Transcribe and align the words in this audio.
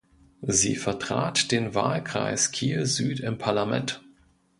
Sie 0.47 0.77
vertrat 0.77 1.51
den 1.51 1.75
Wahlkreis 1.75 2.49
Kiel-Süd 2.51 3.19
im 3.19 3.37
Parlament. 3.37 4.01